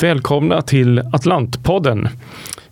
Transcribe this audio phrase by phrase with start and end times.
[0.00, 2.08] Välkomna till Atlantpodden.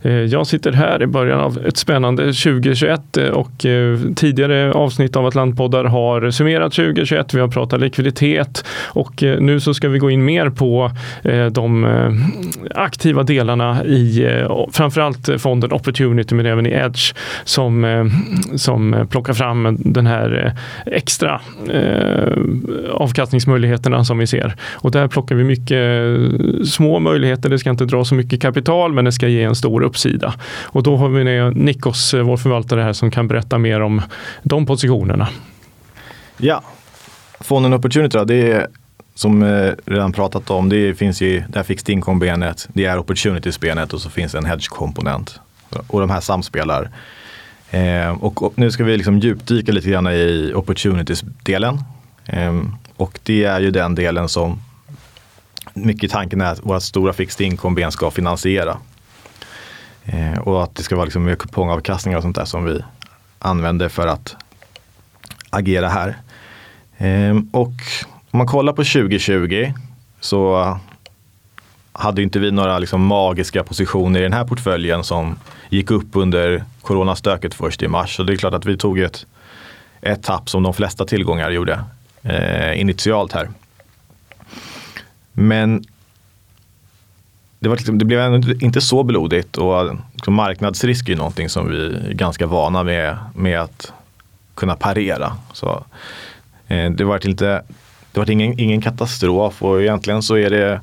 [0.05, 5.17] Eh, jag sitter här i början av ett spännande 2021 eh, och eh, tidigare avsnitt
[5.17, 7.35] av Atlantpoddar har summerat 2021.
[7.35, 10.91] Vi har pratat likviditet och nu så ska vi gå in mer på
[11.53, 11.87] de
[12.75, 14.29] aktiva delarna i
[14.73, 17.15] framförallt fonden Opportunity men även i Edge
[17.45, 18.11] som,
[18.57, 20.53] som plockar fram den här
[20.87, 21.41] extra
[22.91, 24.55] avkastningsmöjligheterna som vi ser.
[24.73, 27.49] Och där plockar vi mycket små möjligheter.
[27.49, 30.35] Det ska inte dra så mycket kapital men det ska ge en stor uppsida.
[30.63, 34.03] Och då har vi med Nikos, eh, vår förvaltare här, som kan berätta mer om
[34.43, 35.29] de positionerna.
[36.37, 36.63] Ja,
[37.41, 38.67] fonden Opportunity då, det är
[39.15, 43.93] som eh, redan pratat om, det finns ju det här fixed income-benet, det är opportunities-benet
[43.93, 45.41] och så finns en hedge-komponent.
[45.87, 46.91] Och de här samspelar.
[47.71, 51.79] Eh, och, nu ska vi liksom djupdyka lite grann i opportunities-delen.
[52.27, 52.63] Eh,
[52.97, 54.61] och det är ju den delen som
[55.75, 58.77] mycket tanken är att våra stora fixed income-ben ska finansiera.
[60.05, 62.85] Eh, och att det ska vara liksom kupongavkastningar och sånt där som vi
[63.39, 64.37] använder för att
[65.51, 66.17] agera här.
[66.97, 67.73] Eh, och
[68.31, 69.73] om man kollar på 2020
[70.21, 70.79] så
[71.93, 75.39] hade inte vi några liksom magiska positioner i den här portföljen som
[75.69, 78.17] gick upp under coronastöket först i mars.
[78.17, 79.27] Så det är klart att vi tog ett,
[80.01, 81.85] ett tapp som de flesta tillgångar gjorde
[82.23, 83.49] eh, initialt här.
[85.33, 85.85] Men
[87.65, 91.71] det, var liksom, det blev inte så blodigt och liksom marknadsrisk är ju någonting som
[91.71, 93.93] vi är ganska vana med, med att
[94.55, 95.33] kunna parera.
[95.53, 95.85] Så,
[96.69, 97.63] eh, det var inte
[98.13, 100.81] det var ingen, ingen katastrof och egentligen så är det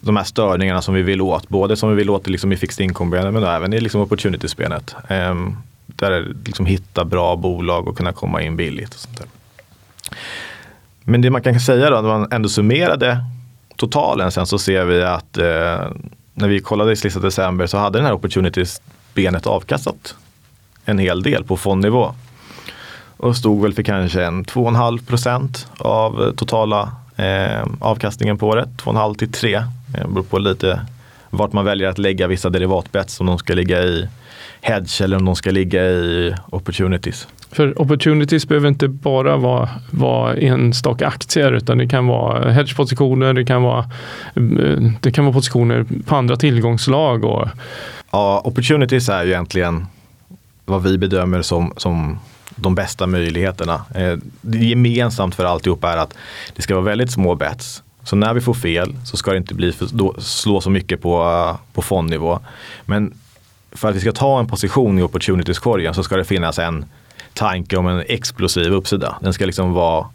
[0.00, 1.48] de här störningarna som vi vill åt.
[1.48, 4.94] Både som vi vill åt liksom i fixed income-benet men även i liksom opportunity-spelet.
[5.08, 5.34] Eh,
[5.86, 8.94] där liksom hitta bra bolag och kunna komma in billigt.
[8.94, 9.26] Och sånt där.
[11.00, 13.24] Men det man kan säga då, när man ändå summerade
[13.76, 15.90] totalen sen så ser vi att eh,
[16.34, 20.14] när vi kollade i sista december så hade den här opportunities-benet avkastat
[20.84, 22.14] en hel del på fondnivå.
[23.16, 28.68] Och stod väl för kanske en 2,5 procent av eh, totala eh, avkastningen på året.
[28.76, 29.54] 2,5 till 3.
[29.54, 30.86] Eh, det beror på lite
[31.30, 33.20] vart man väljer att lägga vissa derivatbets.
[33.20, 34.08] Om de ska ligga i
[34.60, 37.28] hedge eller om de ska ligga i opportunities.
[37.54, 43.44] För opportunities behöver inte bara vara, vara enstaka aktier utan det kan vara hedgepositioner, det
[43.44, 43.78] kan vara,
[44.34, 47.24] eh, det kan vara positioner på andra tillgångslag.
[47.24, 47.48] Och...
[48.10, 49.86] Ja, opportunities är ju egentligen
[50.64, 52.18] vad vi bedömer som, som
[52.56, 53.82] de bästa möjligheterna.
[53.94, 56.14] Eh, det gemensamt för alltihop är att
[56.56, 57.82] det ska vara väldigt små bets.
[58.02, 61.02] Så när vi får fel så ska det inte bli för, då, slå så mycket
[61.02, 62.38] på, på fondnivå.
[62.84, 63.14] Men
[63.72, 66.84] för att vi ska ta en position i opportunities-korgen så ska det finnas en
[67.34, 69.18] tanke om en explosiv uppsida.
[69.20, 70.06] Den ska liksom vara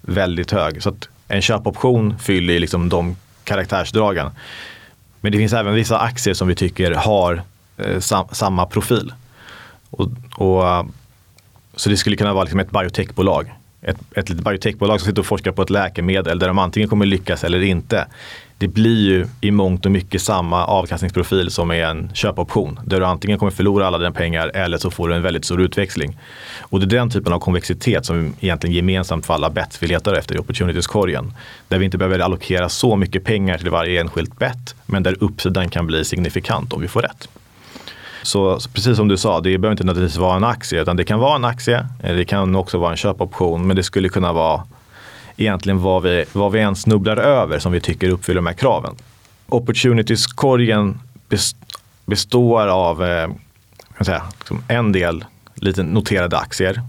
[0.00, 0.82] väldigt hög.
[0.82, 4.30] Så att en köpoption fyller liksom de karaktärsdragen.
[5.20, 7.42] Men det finns även vissa aktier som vi tycker har
[7.76, 9.12] eh, sam samma profil.
[9.90, 10.86] Och, och,
[11.76, 13.54] så det skulle kunna vara liksom ett biotechbolag.
[13.84, 17.06] Ett, ett litet biotechbolag som sitter och forskar på ett läkemedel där de antingen kommer
[17.06, 18.06] lyckas eller inte
[18.58, 22.80] det blir ju i mångt och mycket samma avkastningsprofil som är en köpoption.
[22.84, 25.60] Där du antingen kommer förlora alla dina pengar eller så får du en väldigt stor
[25.60, 26.18] utväxling.
[26.60, 30.14] Och det är den typen av konvexitet som egentligen gemensamt för alla bets vi letar
[30.14, 31.32] efter i opportunities-korgen.
[31.68, 35.68] Där vi inte behöver allokera så mycket pengar till varje enskilt bet men där uppsidan
[35.68, 37.28] kan bli signifikant om vi får rätt.
[38.24, 41.04] Så, så, precis som du sa, det behöver inte nödvändigtvis vara en aktie utan det
[41.04, 44.62] kan vara en aktie, det kan också vara en köpoption men det skulle kunna vara
[45.36, 48.94] egentligen vad vi, vad vi än snubblar över som vi tycker uppfyller de här kraven.
[49.48, 50.98] Opportunities-korgen
[52.06, 53.28] består av eh,
[53.96, 54.22] kan säga,
[54.68, 55.24] en del
[55.54, 56.82] lite noterade aktier.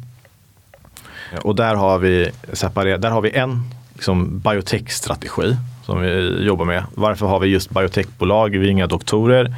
[1.42, 3.64] Och där har vi, separer, där har vi en
[3.94, 6.84] liksom, biotech-strategi som vi jobbar med.
[6.96, 8.50] Varför har vi just biotechbolag?
[8.50, 9.56] Vi är inga doktorer.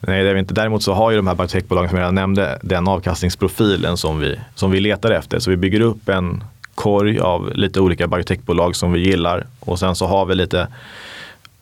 [0.00, 0.54] Nej, det är vi inte.
[0.54, 4.40] Däremot så har ju de här biotechbolagen som jag redan nämnde den avkastningsprofilen som vi,
[4.54, 5.38] som vi letar efter.
[5.38, 6.44] Så vi bygger upp en
[6.74, 9.46] korg av lite olika biotechbolag som vi gillar.
[9.60, 10.68] Och sen så har vi lite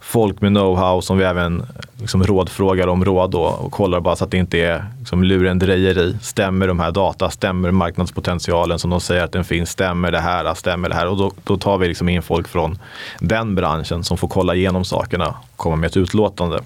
[0.00, 1.62] folk med know-how som vi även
[2.00, 6.16] liksom rådfrågar om råd då, och kollar bara så att det inte är liksom lurendrejeri.
[6.22, 7.30] Stämmer de här data?
[7.30, 9.70] Stämmer marknadspotentialen som de säger att den finns?
[9.70, 10.54] Stämmer det här?
[10.54, 11.06] Stämmer det här?
[11.08, 12.78] Och då, då tar vi liksom in folk från
[13.20, 16.60] den branschen som får kolla igenom sakerna och komma med ett utlåtande.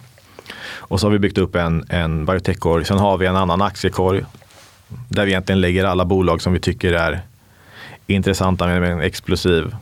[0.76, 2.84] Och så har vi byggt upp en, en biotechkorg.
[2.84, 4.24] Sen har vi en annan aktiekorg
[5.08, 7.20] där vi egentligen lägger alla bolag som vi tycker är
[8.06, 9.74] intressanta med en explosiv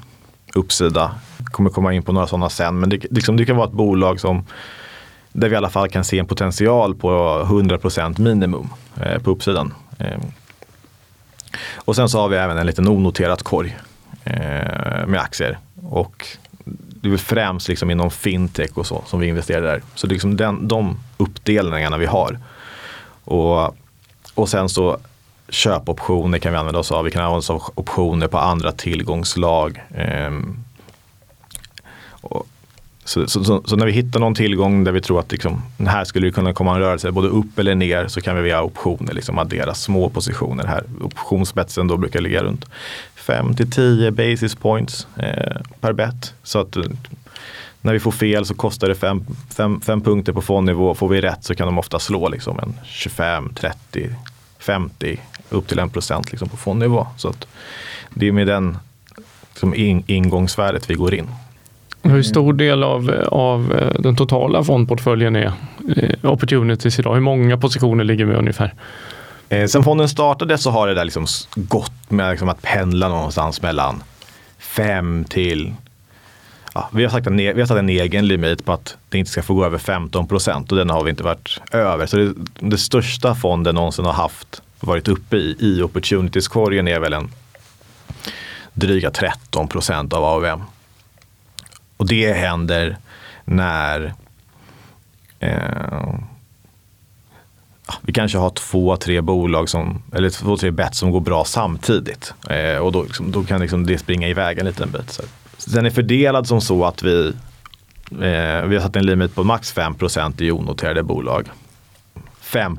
[0.54, 1.14] uppsida.
[1.44, 2.80] Kommer komma in på några sådana sen.
[2.80, 4.44] Men det, liksom, det kan vara ett bolag som
[5.32, 7.08] där vi i alla fall kan se en potential på
[7.44, 8.68] 100% minimum
[9.00, 9.74] eh, på uppsidan.
[9.98, 10.18] Eh.
[11.74, 13.76] Och sen så har vi även en liten onoterad korg
[14.24, 15.58] eh, med aktier.
[15.82, 16.26] Och
[17.00, 19.82] det är främst liksom inom fintech och så som vi investerar där.
[19.94, 22.38] Så det är liksom den, de uppdelningarna vi har.
[23.24, 23.76] Och,
[24.34, 24.98] och sen så
[25.48, 27.04] köpoptioner kan vi använda oss av.
[27.04, 29.82] Vi kan använda oss av optioner på andra tillgångslag.
[29.94, 30.56] Ehm,
[32.20, 32.46] och,
[33.04, 36.04] så, så, så, så, när vi hittar någon tillgång där vi tror att liksom, här
[36.04, 39.12] skulle det kunna komma en rörelse både upp eller ner så kan vi via optioner
[39.12, 40.84] liksom addera små positioner här.
[41.00, 42.64] Optionsspetsen då brukar ligga runt
[43.20, 46.34] 5 till 10 basis points eh, per bet.
[46.42, 46.84] Så att eh,
[47.80, 48.94] när vi får fel så kostar det
[49.84, 50.94] 5 punkter på fondnivå.
[50.94, 54.10] Får vi rätt så kan de ofta slå liksom en 25, 30,
[54.58, 55.20] 50
[55.50, 57.06] upp till 1 procent liksom på fondnivå.
[57.16, 57.46] Så att
[58.14, 58.78] det är med den
[59.50, 61.28] liksom in, ingångsvärdet vi går in.
[62.02, 65.52] Hur stor del av, av eh, den totala fondportföljen är
[65.96, 67.14] eh, opportunities idag?
[67.14, 68.74] Hur många positioner ligger vi ungefär?
[69.50, 73.62] Eh, sen fonden startade så har det där liksom gått med liksom att pendla någonstans
[73.62, 74.02] mellan
[74.58, 75.74] 5 till
[76.74, 79.18] Ja, vi, har sagt en, e- vi har satt en egen limit på att det
[79.18, 82.06] inte ska få gå över 15 procent och den har vi inte varit över.
[82.06, 87.12] Så det, det största fonden någonsin har haft, varit uppe i, i opportunities-korgen är väl
[87.12, 87.32] en
[88.74, 90.62] dryga 13 procent av AUM.
[91.96, 92.96] Och det händer
[93.44, 94.14] när
[95.40, 96.14] eh,
[98.02, 102.34] vi kanske har två, tre bolag som, eller två, tre bett som går bra samtidigt.
[102.50, 105.10] Eh, och då, liksom, då kan liksom det springa iväg en liten bit.
[105.10, 105.22] Så.
[105.66, 107.26] Den är fördelad som så att vi,
[108.10, 111.48] eh, vi har satt en limit på max 5% i onoterade bolag.
[112.40, 112.78] 5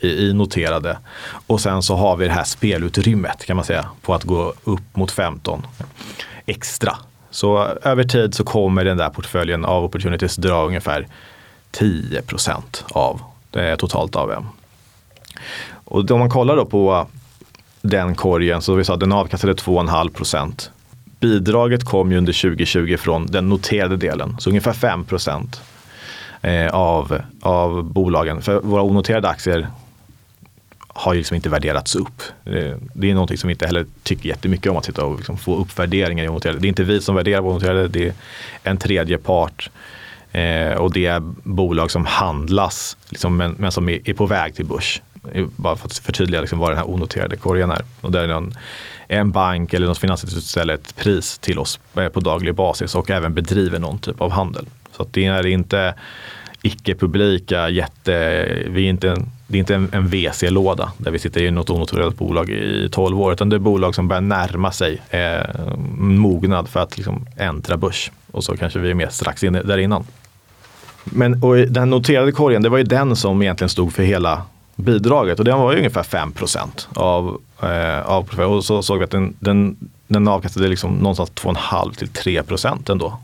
[0.00, 0.98] i, i noterade.
[1.46, 4.96] Och sen så har vi det här spelutrymmet kan man säga på att gå upp
[4.96, 5.66] mot 15
[6.46, 6.96] extra.
[7.30, 11.06] Så över tid så kommer den där portföljen av opportunities dra ungefär
[11.72, 13.20] 10% av
[13.56, 14.46] eh, totalt AVM.
[15.84, 17.06] Och om man kollar då på
[17.82, 20.70] den korgen så vi sa att den avkastade 2,5 procent.
[21.20, 25.60] Bidraget kom ju under 2020 från den noterade delen, så ungefär 5 procent
[26.42, 28.42] eh, av, av bolagen.
[28.42, 29.68] För våra onoterade aktier
[30.88, 32.22] har ju liksom inte värderats upp.
[32.44, 35.36] Eh, det är någonting som vi inte heller tycker jättemycket om att sitta och liksom
[35.36, 36.58] få uppvärderingar i onoterade.
[36.58, 38.14] Det är inte vi som värderar våra onoterade, det är
[38.62, 39.70] en tredje part
[40.32, 44.54] Eh, och det är bolag som handlas liksom, men, men, som är, är, på väg
[44.54, 45.02] till börs.
[45.56, 47.82] Bara för att förtydliga liksom, vad den här onoterade korgen är.
[48.00, 48.54] Och där är någon,
[49.08, 53.10] en bank eller något finansinstitut ställer ett pris till oss eh, på daglig basis och
[53.10, 54.66] även bedriver någon typ av handel.
[54.96, 55.94] Så det är inte
[56.62, 61.42] icke-publika jätte, vi är inte en, det är inte en, en VC-låda där vi sitter
[61.42, 65.02] i något onoterat bolag i 12 år utan det är bolag som börjar närma sig
[65.10, 68.10] eh, mognad för att liksom äntra börs.
[68.30, 70.04] Och så kanske vi är med strax in, där innan.
[71.04, 74.42] Men och den noterade korgen, det var ju den som egentligen stod för hela
[74.76, 76.32] bidraget och den var ju ungefär 5
[76.94, 79.76] av, eh, av Och så såg vi att den, den,
[80.06, 82.42] den avkastade liksom någonstans 2,5 till 3
[82.88, 83.18] ändå.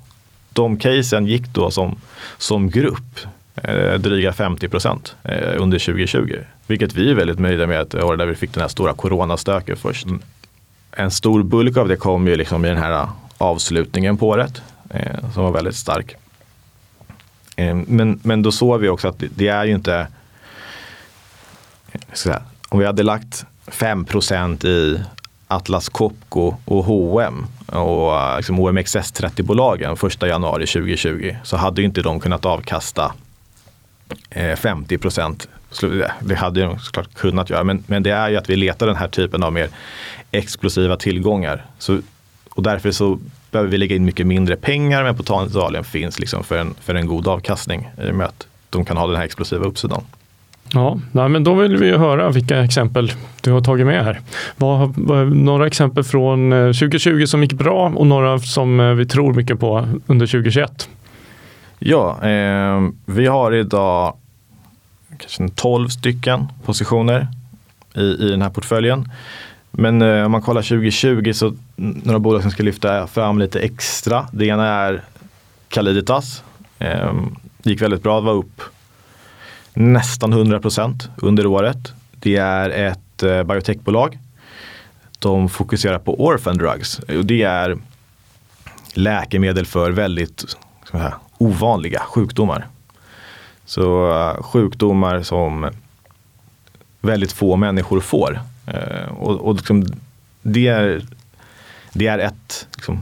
[0.52, 1.96] De casen gick då som,
[2.38, 3.20] som grupp
[3.98, 6.38] dryga 50 procent eh, under 2020.
[6.66, 9.78] Vilket vi är väldigt nöjda med, att året där vi fick den här stora coronastöket
[9.78, 10.06] först.
[10.92, 13.08] En stor bulk av det kom ju liksom i den här
[13.38, 16.14] avslutningen på året eh, som var väldigt stark.
[17.56, 20.06] Eh, men, men då såg vi också att det, det är ju inte,
[22.12, 25.00] säga, om vi hade lagt 5% i
[25.48, 32.44] Atlas Copco och H&M och liksom OMXS30-bolagen första januari 2020 så hade inte de kunnat
[32.44, 33.12] avkasta
[34.30, 35.48] Eh, 50 procent.
[35.82, 35.88] Eh,
[36.20, 38.96] det hade de såklart kunnat göra men, men det är ju att vi letar den
[38.96, 39.68] här typen av mer
[40.30, 41.64] explosiva tillgångar.
[41.78, 42.00] Så,
[42.50, 43.18] och därför så
[43.50, 47.06] behöver vi lägga in mycket mindre pengar men potentialen finns liksom för, en, för en
[47.06, 50.02] god avkastning i och med att de kan ha den här explosiva uppsidan.
[50.72, 54.20] Ja, nej, men då vill vi höra vilka exempel du har tagit med här.
[54.56, 59.34] Vad, vad, några exempel från eh, 2020 som gick bra och några som vi tror
[59.34, 60.88] mycket på under 2021.
[61.78, 64.16] Ja, eh, vi har idag
[65.18, 67.28] kanske 12 stycken positioner
[67.94, 69.08] i, i den här portföljen.
[69.70, 74.28] Men eh, om man kollar 2020 så några bolag som ska lyfta fram lite extra.
[74.32, 75.02] Det ena är
[75.68, 76.42] Caliditas.
[76.78, 77.12] Eh,
[77.62, 78.62] gick väldigt bra, var upp
[79.74, 81.92] nästan 100% under året.
[82.10, 84.18] Det är ett eh, biotechbolag.
[85.18, 86.98] De fokuserar på orphan drugs.
[86.98, 87.78] och Det är
[88.94, 90.56] läkemedel för väldigt
[90.92, 92.66] här, ovanliga sjukdomar.
[93.64, 95.70] Så uh, sjukdomar som
[97.00, 98.40] väldigt få människor får.
[98.68, 99.86] Uh, och, och liksom,
[100.42, 101.02] det, är,
[101.92, 103.00] det, är ett, liksom,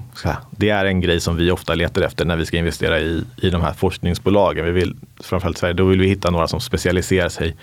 [0.50, 3.50] det är en grej som vi ofta letar efter när vi ska investera i, i
[3.50, 4.64] de här forskningsbolagen.
[4.64, 7.56] Vi vill, framförallt Sverige, då vill vi hitta några som specialiserar sig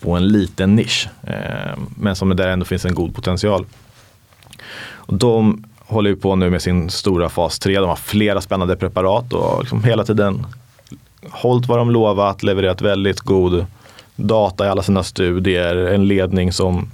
[0.00, 1.08] på en liten nisch.
[1.28, 3.66] Uh, men som där ändå finns en god potential.
[5.06, 7.80] Och de håller ju på nu med sin stora fas 3.
[7.80, 10.46] De har flera spännande preparat och liksom hela tiden
[11.30, 13.66] hållit vad de lovat, levererat väldigt god
[14.16, 16.90] data i alla sina studier, en ledning som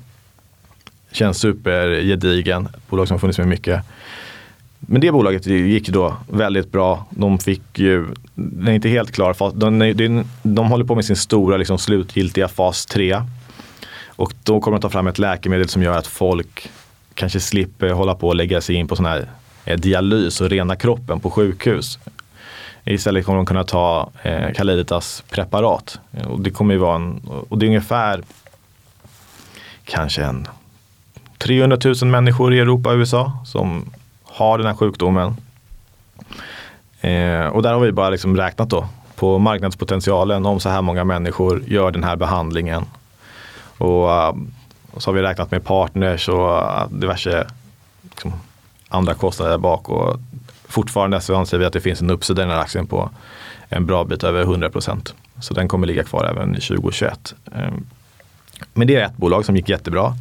[1.12, 3.84] känns supergedigen, ett bolag som har funnits med mycket.
[4.78, 7.06] Men det bolaget gick då väldigt bra.
[7.10, 11.16] De fick ju, den är inte helt klar, de, de, de håller på med sin
[11.16, 13.22] stora liksom, slutgiltiga fas 3.
[14.06, 16.70] Och då kommer de ta fram ett läkemedel som gör att folk
[17.20, 19.28] kanske slipper hålla på och lägga sig in på sån här
[19.64, 21.98] eh, dialys och rena kroppen på sjukhus.
[22.84, 26.00] Istället kommer de kunna ta eh, Calliditas preparat.
[26.28, 28.22] Och det kommer ju vara en, och det är ungefär
[29.84, 30.48] kanske en
[31.38, 33.90] 300 000 människor i Europa och USA som
[34.24, 35.36] har den här sjukdomen.
[37.00, 41.04] Eh, och där har vi bara liksom räknat då på marknadspotentialen om så här många
[41.04, 42.84] människor gör den här behandlingen.
[43.78, 44.34] Och, eh,
[44.90, 47.46] och så har vi räknat med partners och äh, diverse
[48.02, 48.32] liksom,
[48.88, 49.88] andra kostnader där bak.
[49.88, 50.20] Och
[50.68, 53.10] fortfarande så anser vi att det finns en uppsida i den här aktien på
[53.68, 55.14] en bra bit över 100 procent.
[55.40, 57.34] Så den kommer ligga kvar även 2021.
[57.54, 57.86] Ehm,
[58.74, 60.14] men det är ett bolag som gick jättebra.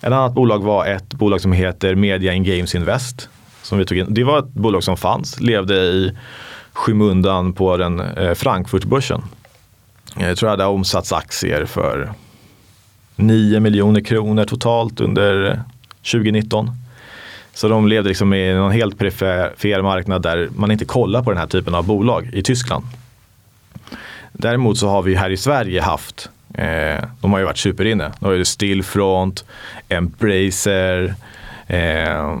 [0.00, 3.28] Ett annat bolag var ett bolag som heter Media in Games Invest.
[3.62, 4.06] Som vi tog in.
[4.14, 6.16] Det var ett bolag som fanns, levde i
[6.72, 9.22] skymundan på den eh, Frankfurtbörsen.
[10.16, 12.12] Jag tror jag hade omsatts aktier för
[13.16, 15.60] 9 miljoner kronor totalt under
[16.12, 16.70] 2019.
[17.54, 21.38] Så de levde liksom i en helt perifer marknad där man inte kollar på den
[21.38, 22.84] här typen av bolag i Tyskland.
[24.32, 28.12] Däremot så har vi här i Sverige haft, eh, de har ju varit superinne.
[28.20, 29.44] De har ju Stillfront,
[29.88, 31.14] Embracer,
[31.66, 32.36] eh,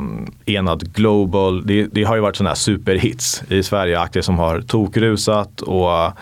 [0.46, 1.66] Enad Global.
[1.66, 6.12] Det, det, har ju varit sådana här superhits i Sverige, aktier som har tokrusat och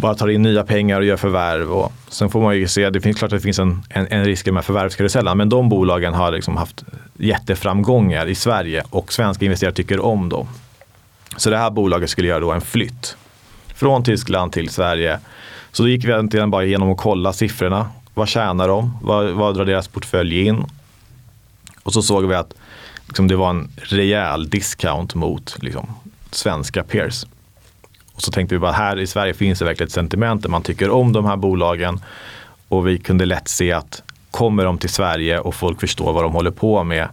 [0.00, 1.72] bara tar in nya pengar och gör förvärv.
[1.72, 4.24] Och sen får man ju se, det finns klart att det finns en, en, en
[4.24, 6.84] risk med förvärvskarusellen, men de bolagen har liksom haft
[7.18, 10.48] jätteframgångar i Sverige och svenska investerare tycker om dem.
[11.36, 13.16] Så det här bolaget skulle göra då en flytt
[13.74, 15.18] från Tyskland till Sverige.
[15.72, 17.86] Så då gick vi egentligen bara igenom och kolla siffrorna.
[18.14, 18.98] Vad tjänar de?
[19.02, 20.64] Vad, vad drar deras portfölj in?
[21.82, 22.54] Och så såg vi att
[23.06, 25.86] liksom, det var en rejäl discount mot liksom,
[26.30, 27.24] svenska peers.
[28.20, 30.62] Och så tänkte vi bara här i Sverige finns det verkligen ett sentiment där man
[30.62, 32.00] tycker om de här bolagen.
[32.68, 36.32] Och vi kunde lätt se att kommer de till Sverige och folk förstår vad de
[36.32, 37.08] håller på med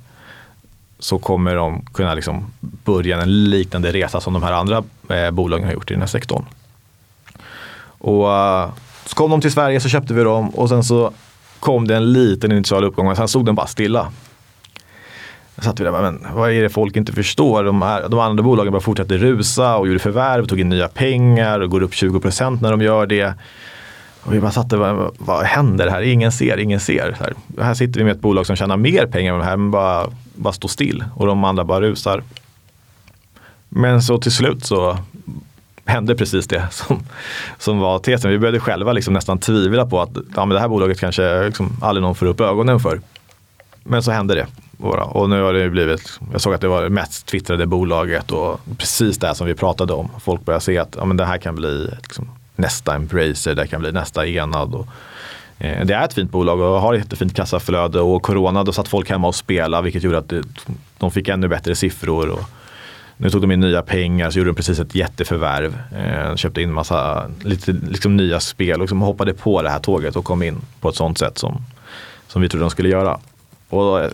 [0.99, 5.65] så kommer de kunna liksom börja en liknande resa som de här andra eh, bolagen
[5.65, 6.45] har gjort i den här sektorn.
[7.87, 8.71] Och uh,
[9.05, 11.11] så kom de till Sverige så köpte vi dem och sen så
[11.59, 14.11] kom det en liten initial uppgång och sen stod den bara stilla
[15.61, 17.63] satt vi där, men vad är det folk inte förstår?
[17.63, 21.59] De, här, de andra bolagen bara fortsatte rusa och gjorde förvärv, tog in nya pengar
[21.59, 23.33] och går upp 20% när de gör det.
[24.21, 26.01] Och vi bara satt där, vad, vad händer här?
[26.01, 27.17] Ingen ser, ingen ser.
[27.19, 27.33] Här,
[27.63, 30.07] här sitter vi med ett bolag som tjänar mer pengar än de här, men bara,
[30.35, 32.23] bara står still och de andra bara rusar.
[33.69, 34.97] Men så till slut så
[35.85, 37.03] hände precis det som,
[37.57, 38.31] som var tesen.
[38.31, 41.77] Vi började själva liksom nästan tvivla på att ja, men det här bolaget kanske liksom
[41.81, 43.01] aldrig någon får upp ögonen för.
[43.83, 44.47] Men så hände det.
[44.79, 48.59] Och nu har det blivit, jag såg att det var det mest twittrade bolaget och
[48.77, 50.09] precis det som vi pratade om.
[50.19, 53.81] Folk börjar se att ja, men det här kan bli liksom, nästa Embracer, det kan
[53.81, 54.75] bli nästa Enad.
[54.75, 54.87] Och,
[55.59, 58.87] eh, det är ett fint bolag och har ett jättefint kassaflöde och corona då satt
[58.87, 60.43] folk hemma och spelade vilket gjorde att det,
[60.97, 62.29] de fick ännu bättre siffror.
[62.29, 62.41] Och,
[63.19, 65.77] nu tog de in nya pengar så gjorde de precis ett jätteförvärv.
[65.95, 70.15] Eh, köpte in massa lite, liksom nya spel och liksom hoppade på det här tåget
[70.15, 71.61] och kom in på ett sånt sätt som,
[72.27, 73.19] som vi trodde de skulle göra.
[73.69, 74.11] Och, eh,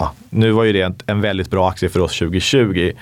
[0.00, 2.92] ja, nu var ju det en, väldigt bra aktie för oss 2020.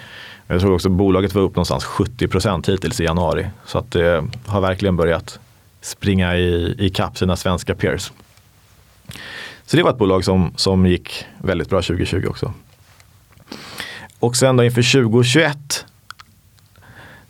[0.46, 3.46] Jag tror också bolaget var upp någonstans 70 procent hittills i januari.
[3.64, 5.38] Så att det har verkligen börjat
[5.80, 8.12] springa i, i kapp sina svenska peers.
[9.66, 12.52] Så det var ett bolag som, som gick väldigt bra 2020 också.
[14.18, 15.86] Och sen då inför 2021.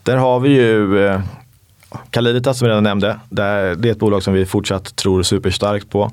[0.02, 1.20] Där har vi ju eh,
[2.10, 3.20] Caliditas som jag redan nämnde.
[3.28, 6.10] det är ett bolag som vi fortsatt tror superstarkt på.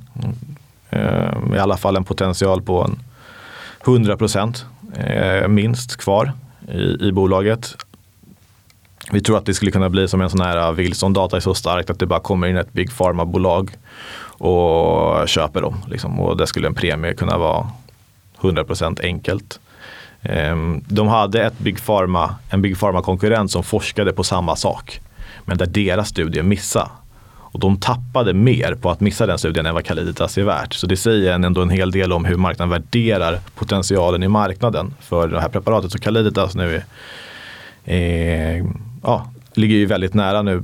[0.90, 3.00] Eh, I alla fall en potential på en
[3.88, 4.66] 100 procent
[4.98, 6.32] eh, minst kvar
[6.68, 7.76] i, i bolaget.
[9.12, 11.42] Vi tror att det skulle kunna bli som en sån här ah, Wilson Data är
[11.42, 13.72] så starkt att det bara kommer in ett Big Pharma-bolag
[14.38, 15.76] och köper dem.
[15.88, 16.20] Liksom.
[16.20, 17.70] Och det skulle en premie kunna vara
[18.40, 19.60] 100% enkelt.
[20.22, 25.02] Ehm, de hade ett Big Pharma, en Big Pharma-konkurrent som forskade på samma sak.
[25.46, 26.90] Men där deras studie missade.
[27.56, 30.74] Och de tappade mer på att missa den studien än vad Caliditas är värt.
[30.74, 35.28] Så det säger ändå en hel del om hur marknaden värderar potentialen i marknaden för
[35.28, 35.92] det här preparatet.
[35.92, 36.82] Så Caliditas nu
[37.86, 38.66] är, eh,
[39.04, 40.64] ja, ligger ju väldigt nära nu.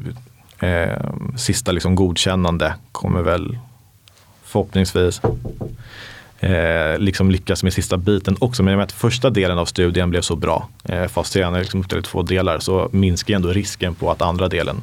[0.59, 1.05] Eh,
[1.37, 3.57] sista liksom godkännande kommer väl
[4.43, 5.21] förhoppningsvis
[6.39, 8.63] eh, liksom lyckas med sista biten också.
[8.63, 11.41] Men i och med att första delen av studien blev så bra, eh, fas 3
[11.41, 14.75] är liksom uppdelat i två delar, så minskar ändå risken på att andra delen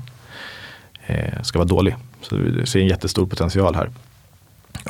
[1.08, 1.96] Eh, ska vara dålig.
[2.22, 3.90] Så vi ser en jättestor potential här.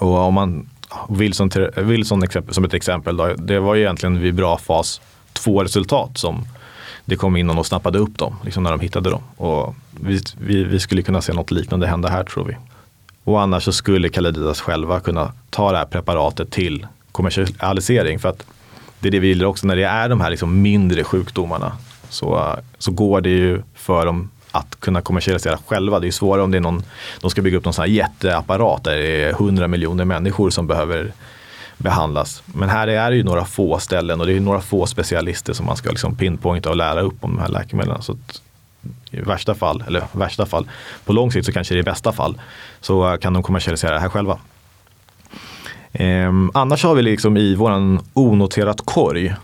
[0.00, 0.68] Och om man,
[1.08, 5.00] Wilson, eh, Wilson som ett exempel, då, det var ju egentligen vid bra fas
[5.34, 6.44] 2-resultat som
[7.04, 9.22] det kom in någon och snappade upp dem, liksom när de hittade dem.
[9.36, 12.56] Och vi, vi, vi skulle kunna se något liknande hända här tror vi.
[13.24, 18.18] Och annars så skulle Calliditas själva kunna ta det här preparatet till kommersialisering.
[18.18, 18.46] För att
[19.00, 21.72] det är det vi gillar också när det är de här liksom mindre sjukdomarna.
[22.08, 26.00] Så, så går det ju för dem att kunna kommersialisera själva.
[26.00, 26.82] Det är svårare om det är någon,
[27.20, 30.66] de ska bygga upp någon sån här jätteapparat där det är hundra miljoner människor som
[30.66, 31.12] behöver
[31.76, 32.42] behandlas.
[32.46, 35.66] Men här är det ju några få ställen och det är några få specialister som
[35.66, 38.02] man ska liksom pinpointa och lära upp om de här läkemedlen.
[38.02, 38.16] Så
[39.10, 40.68] i värsta fall, eller värsta fall,
[41.04, 42.40] på lång sikt så kanske det är i bästa fall,
[42.80, 44.38] så kan de kommersialisera det här själva.
[45.92, 49.34] Ehm, annars har vi liksom i våran onoterat korg,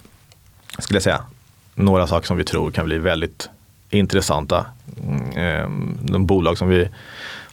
[0.78, 1.22] skulle jag säga,
[1.74, 3.48] några saker som vi tror kan bli väldigt
[3.94, 4.66] intressanta.
[5.02, 6.88] Mm, ehm, de bolag som vi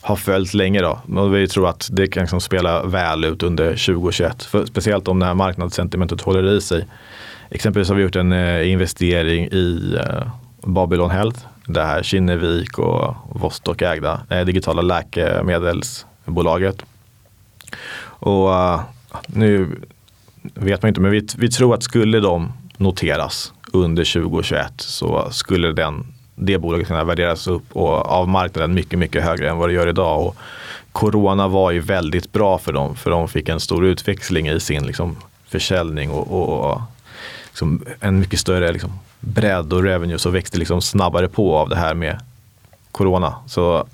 [0.02, 1.00] har följt länge då.
[1.16, 4.44] Och vi tror att det kan liksom spela väl ut under 2021.
[4.44, 6.88] För, speciellt om det här marknadssentimentet håller i sig.
[7.50, 10.28] Exempelvis har vi gjort en eh, investering i eh,
[10.64, 11.40] Babylon Health.
[11.66, 16.86] Det här Kinnevik och Vostok ägda eh, digitala läkemedelsbolaget.
[18.04, 18.50] Och
[19.28, 19.82] nu
[20.54, 25.72] vet man inte, men vi, vi tror att skulle de noteras under 2021 så skulle
[25.72, 26.06] den
[26.42, 29.88] det bolaget kunna värderas upp och av marknaden mycket, mycket högre än vad det gör
[29.88, 30.28] idag.
[30.28, 30.36] Och
[30.92, 34.86] corona var ju väldigt bra för dem, för de fick en stor utväxling i sin
[34.86, 35.18] liksom,
[35.48, 36.82] försäljning och, och
[37.48, 41.76] liksom, en mycket större liksom, bredd och revenue så växte liksom snabbare på av det
[41.76, 42.20] här med
[42.92, 43.36] corona.
[43.48, 43.88] Så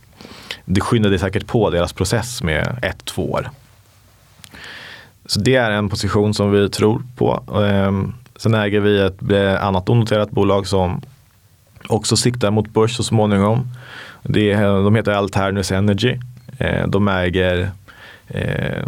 [0.66, 3.50] det skyndade säkert på deras process med ett, två år.
[5.26, 7.44] Så det är en position som vi tror på.
[7.64, 11.02] Ehm, sen äger vi ett eh, annat onoterat bolag som
[11.88, 13.68] också siktar mot börs så småningom.
[14.24, 16.18] Det är, de heter Alternus Energy.
[16.58, 17.72] Eh, de äger
[18.28, 18.88] eh,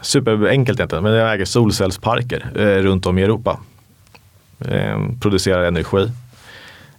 [0.00, 3.58] superenkelt egentligen, men de äger solcellsparker eh, runt om i Europa.
[4.60, 6.10] Eh, producerar energi.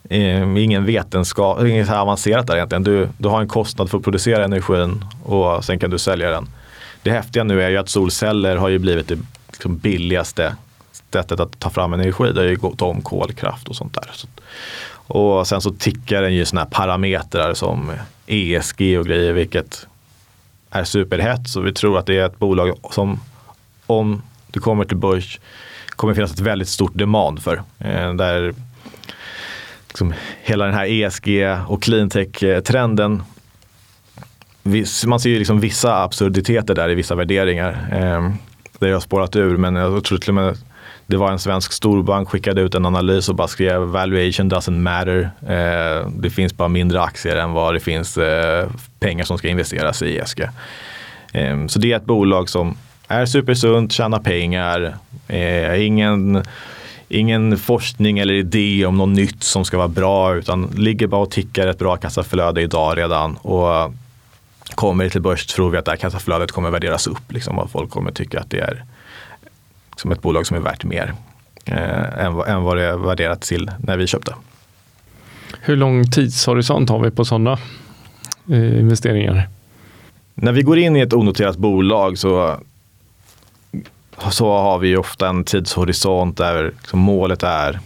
[0.09, 2.83] Eh, ingen vetenskap, inget så avancerat där egentligen.
[2.83, 6.47] Du, du har en kostnad för att producera energin och sen kan du sälja den.
[7.03, 9.17] Det häftiga nu är ju att solceller har ju blivit det
[9.51, 10.55] liksom billigaste
[11.13, 12.31] sättet att ta fram energi.
[12.33, 14.09] Det har ju gått om kolkraft och sånt där.
[14.13, 14.27] Så
[15.09, 17.91] och sen så tickar den ju sådana här parametrar som
[18.27, 19.87] ESG och grejer, vilket
[20.69, 21.49] är superhett.
[21.49, 23.19] Så vi tror att det är ett bolag som
[23.85, 25.39] om du kommer till börs
[25.87, 27.61] kommer finnas ett väldigt stort demand för.
[27.79, 28.53] Eh, där
[29.87, 33.23] liksom hela den här ESG och cleantech-trenden
[35.07, 37.89] man ser ju liksom vissa absurditeter där i vissa värderingar.
[37.91, 38.31] Eh,
[38.79, 40.57] det har spårat ur men jag tror till och med
[41.09, 45.31] det var en svensk storbank skickade ut en analys och bara skrev valuation doesn't matter.
[45.47, 48.69] Eh, det finns bara mindre aktier än vad det finns eh,
[48.99, 50.41] pengar som ska investeras i ESG.
[51.33, 56.43] Eh, så det är ett bolag som är supersunt, tjänar pengar, eh, ingen
[57.07, 61.31] ingen forskning eller idé om något nytt som ska vara bra utan ligger bara och
[61.31, 63.35] tickar ett bra kassaflöde idag redan.
[63.35, 63.93] Och
[64.75, 67.31] kommer det till börs tror vi att det här kassaflödet kommer värderas upp.
[67.31, 68.83] Liksom, och folk kommer tycka att det är
[69.99, 71.13] som ett bolag som är värt mer
[71.65, 74.35] eh, än, än vad det är värderat till när vi köpte.
[75.59, 77.51] Hur lång tidshorisont har vi på sådana
[78.49, 79.49] eh, investeringar?
[80.33, 82.57] När vi går in i ett onoterat bolag så,
[84.31, 87.79] så har vi ofta en tidshorisont där liksom målet är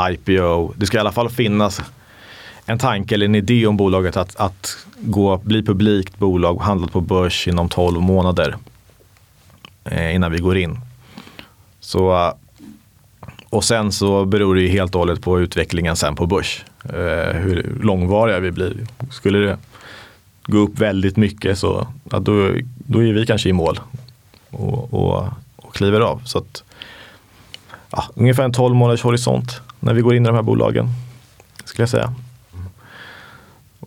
[0.00, 0.72] IPO.
[0.76, 1.82] Det ska i alla fall finnas
[2.66, 6.92] en tanke eller en idé om bolaget att, att gå, bli publikt bolag och handlat
[6.92, 8.56] på börs inom 12 månader.
[9.84, 10.78] Eh, innan vi går in.
[11.80, 12.32] Så, eh,
[13.50, 16.64] och sen så beror det ju helt och hållet på utvecklingen sen på börs.
[16.84, 18.76] Eh, hur långvariga vi blir.
[19.10, 19.58] Skulle det
[20.46, 23.80] gå upp väldigt mycket så ja, då, då är vi kanske i mål
[24.50, 26.22] och, och, och kliver av.
[26.24, 26.64] Så att,
[27.90, 30.88] ja, ungefär en 12 månaders horisont när vi går in i de här bolagen.
[31.64, 32.14] Skulle jag säga.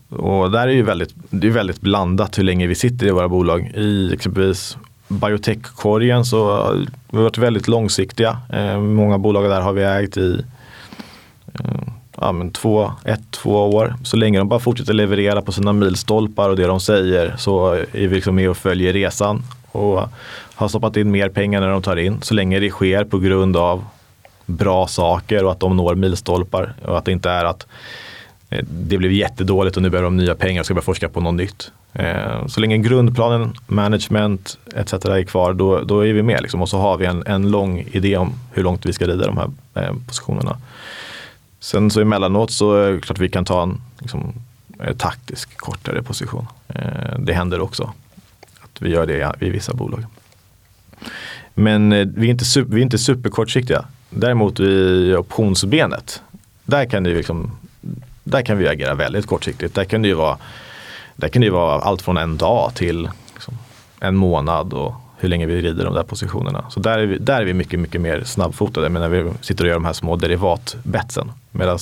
[0.10, 3.28] Och där är ju väldigt, det är väldigt blandat hur länge vi sitter i våra
[3.28, 3.72] bolag.
[3.76, 4.78] I exempelvis
[5.08, 8.38] biotech-korgen så har vi varit väldigt långsiktiga.
[8.54, 10.44] Eh, många bolag där har vi ägt i
[11.60, 11.88] eh,
[12.18, 13.96] ja, men två, ett, två år.
[14.04, 17.86] Så länge de bara fortsätter leverera på sina milstolpar och det de säger så är
[17.92, 19.44] vi liksom med och följer resan.
[19.72, 20.02] Och
[20.56, 22.22] har stoppat in mer pengar när de tar in.
[22.22, 23.84] Så länge det sker på grund av
[24.46, 27.68] bra saker och att de når milstolpar och att det inte är att
[28.56, 31.22] Eh, det blev jättedåligt och nu behöver de nya pengar och ska börja forska på
[31.22, 31.72] något nytt.
[31.94, 34.94] Eh, så länge grundplanen, management etc.
[34.94, 36.42] är kvar, då, då är vi med.
[36.42, 36.62] Liksom.
[36.62, 39.38] Och så har vi en, en lång idé om hur långt vi ska rida de
[39.38, 40.58] här eh, positionerna.
[41.60, 44.34] Sen så emellanåt så är det klart vi kan ta en liksom,
[44.98, 46.48] taktisk kortare position.
[47.20, 47.94] Det händer också
[48.60, 50.06] att vi gör det i vissa bolag.
[51.54, 53.86] Men vi är inte, vi är inte superkortsiktiga.
[54.10, 56.22] Däremot i optionsbenet,
[56.66, 57.52] där kan, det ju liksom,
[58.26, 59.76] där kan vi agera väldigt kortsiktigt.
[59.76, 60.38] Där kan det ju vara,
[61.16, 63.54] där kan det vara allt från en dag till liksom,
[64.00, 66.66] en månad och hur länge vi rider de där positionerna.
[66.70, 69.64] Så där är vi, där är vi mycket, mycket mer snabbfotade men när vi sitter
[69.64, 71.32] och gör de här små derivatbetsen.
[71.52, 71.80] Medan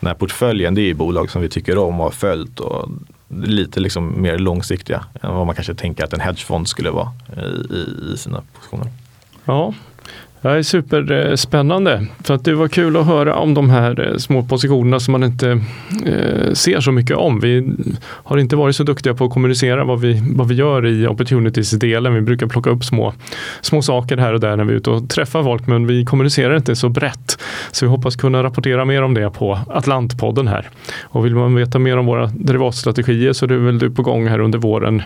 [0.00, 2.88] den här portföljen det är bolag som vi tycker om och har följt och
[3.28, 7.74] lite liksom mer långsiktiga än vad man kanske tänker att en hedgefond skulle vara i,
[7.74, 8.88] i, i sina positioner.
[9.44, 9.74] Ja,
[10.42, 12.06] det är superspännande.
[12.24, 15.24] För att det var kul att höra om de här eh, små positionerna som man
[15.24, 15.50] inte
[16.06, 17.40] eh, ser så mycket om.
[17.40, 21.06] Vi har inte varit så duktiga på att kommunicera vad vi, vad vi gör i
[21.06, 22.14] opportunities-delen.
[22.14, 23.14] Vi brukar plocka upp små,
[23.60, 26.56] små saker här och där när vi är ute och träffar folk men vi kommunicerar
[26.56, 27.38] inte så brett.
[27.70, 30.68] Så vi hoppas kunna rapportera mer om det på Atlantpodden här.
[31.02, 34.28] Och vill man veta mer om våra derivatstrategier så är det väl du på gång
[34.28, 35.02] här under våren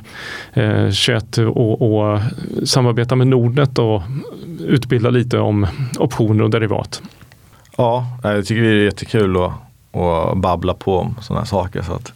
[0.53, 2.21] eh, 21 och, och
[2.65, 4.03] samarbeta med Nordnet och
[4.67, 5.67] utbilda lite lite om
[5.99, 7.03] optioner och derivat.
[7.77, 9.53] Ja, eh, jag tycker det är jättekul att,
[10.01, 11.83] att babbla på om sådana här saker.
[11.83, 12.13] Så att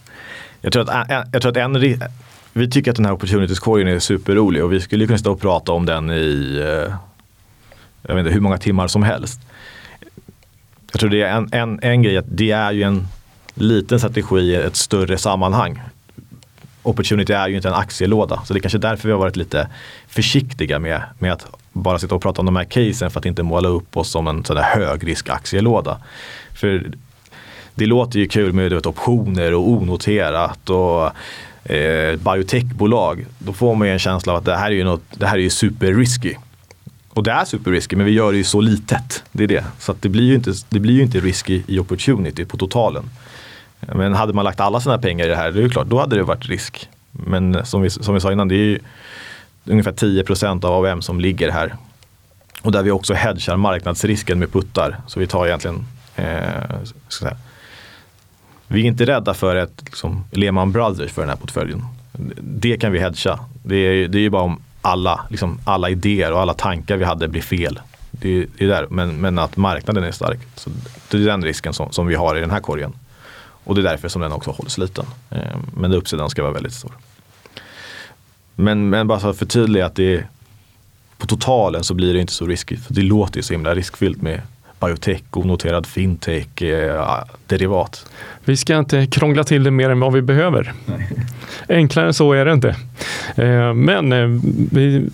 [0.61, 1.99] jag, tror att, jag tror att en,
[2.53, 5.71] vi tycker att den här opportunitieskorgen är superrolig och vi skulle kunna stå och prata
[5.71, 6.93] om den i eh,
[8.01, 9.41] jag vet inte hur många timmar som helst.
[10.91, 13.07] Jag tror det är en, en, en grej att det är ju en
[13.53, 15.81] liten strategi i ett större sammanhang.
[16.83, 19.67] Opportunity är ju inte en aktielåda så det är kanske därför vi har varit lite
[20.07, 23.43] försiktiga med, med att bara sitta och prata om de här casen för att inte
[23.43, 25.97] måla upp oss som en sån där högriskaktielåda.
[26.53, 26.91] För
[27.75, 31.05] det låter ju kul med vet, optioner och onoterat och
[31.71, 33.25] eh, biotechbolag.
[33.39, 35.37] Då får man ju en känsla av att det här är ju, något, det här
[35.37, 36.35] är ju superrisky.
[37.09, 39.23] Och det är superrisky men vi gör det ju så litet.
[39.31, 39.65] Det är det.
[39.79, 43.09] Så det blir ju inte, det blir ju inte risky i opportunity på totalen.
[43.79, 45.99] Men hade man lagt alla sina pengar i det här, det är ju klart, då
[45.99, 46.89] hade det varit risk.
[47.11, 48.79] Men som vi, som vi sa innan, det är ju
[49.67, 51.75] ungefär 10 procent av AVM som ligger här.
[52.61, 54.97] Och där vi också hedgar marknadsrisken med puttar.
[55.07, 57.37] Så vi tar egentligen, eh, ska säga,
[58.67, 61.85] vi är inte rädda för ett liksom, Lehman Brothers för den här portföljen.
[62.39, 63.39] Det kan vi hedga.
[63.63, 67.05] Det är, det är ju bara om alla, liksom, alla idéer och alla tankar vi
[67.05, 67.79] hade blir fel.
[68.11, 68.87] Det är, det är där.
[68.89, 70.39] Men, men, att marknaden är stark.
[70.55, 70.69] Så
[71.11, 72.93] det är den risken som, som vi har i den här korgen.
[73.39, 75.05] Och det är därför som den också hålls liten.
[75.29, 75.39] Eh,
[75.75, 76.91] men uppsidan ska vara väldigt stor.
[78.59, 80.27] Men, men bara så att förtydliga att det är,
[81.17, 82.85] på totalen så blir det inte så riskigt.
[82.85, 84.41] För det låter ju så himla riskfyllt med
[84.79, 88.05] biotech, onoterad fintech, eh, derivat.
[88.45, 90.73] Vi ska inte krångla till det mer än vad vi behöver.
[90.85, 91.07] Nej.
[91.69, 92.75] Enklare än så är det inte.
[93.35, 94.27] Eh, men eh,
[94.71, 95.09] vi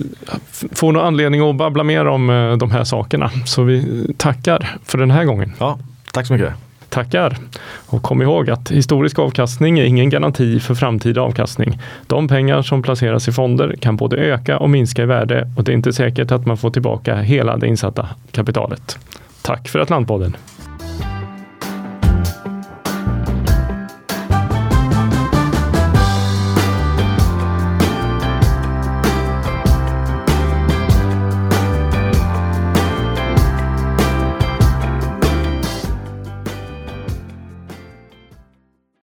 [0.72, 3.32] får nog anledning att babbla mer om eh, de här sakerna.
[3.46, 5.54] Så vi tackar för den här gången.
[5.60, 5.80] Ja,
[6.12, 6.54] tack så mycket.
[6.94, 7.38] Tackar!
[7.86, 11.80] Och kom ihåg att historisk avkastning är ingen garanti för framtida avkastning.
[12.08, 15.72] De pengar som placeras i fonder kan både öka och minska i värde och det
[15.72, 18.98] är inte säkert att man får tillbaka hela det insatta kapitalet.
[19.42, 20.38] Tack för Atlantpodden!